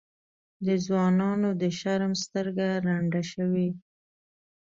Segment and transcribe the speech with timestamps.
[0.65, 3.69] د ځوانانو د شرم سترګه ړنده شوې.